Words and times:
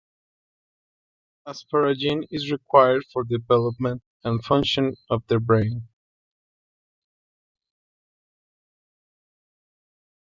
Asparagine 1.45 2.25
is 2.31 2.51
required 2.51 3.03
for 3.13 3.23
development 3.23 4.01
and 4.23 4.43
function 4.43 4.95
of 5.11 5.21
the 5.27 5.39
brain. 5.39 5.89